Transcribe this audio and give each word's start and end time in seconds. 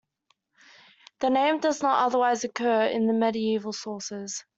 The 1.19 1.29
name 1.29 1.59
does 1.59 1.83
not 1.83 2.03
otherwise 2.07 2.43
occur 2.43 2.85
in 2.87 3.05
the 3.05 3.13
medieval 3.13 3.71
sources. 3.71 4.43